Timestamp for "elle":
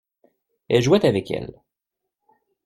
0.67-0.81, 1.29-1.53